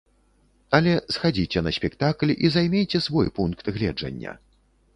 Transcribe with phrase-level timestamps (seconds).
[0.77, 4.31] Але схадзіце на спектакль і займейце свой пункт гледжання.